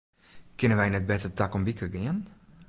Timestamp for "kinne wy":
0.57-0.87